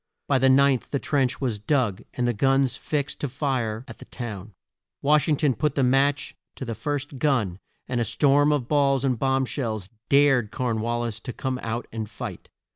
[0.27, 4.05] By the ninth the trench was dug and the guns fixed to fire at the
[4.05, 4.53] town.
[5.03, 9.05] Wash ing ton put the match to the first gun, and a storm of balls
[9.05, 12.49] and bomb shells dared Corn wal lis to come out and fight.